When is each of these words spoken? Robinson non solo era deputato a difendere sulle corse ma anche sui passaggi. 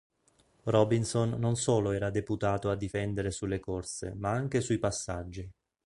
Robinson 0.63 1.35
non 1.37 1.55
solo 1.55 1.91
era 1.91 2.09
deputato 2.09 2.71
a 2.71 2.75
difendere 2.75 3.29
sulle 3.29 3.59
corse 3.59 4.15
ma 4.15 4.31
anche 4.31 4.59
sui 4.59 4.79
passaggi. 4.79 5.47